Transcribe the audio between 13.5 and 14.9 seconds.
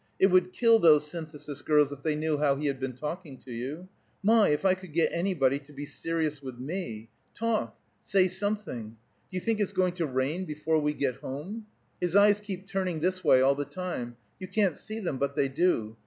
the time; you can't